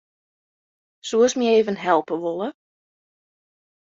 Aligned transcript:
Soest 1.09 1.37
my 1.37 1.47
even 1.59 1.75
helpe 1.83 2.09
wolle? 2.21 2.51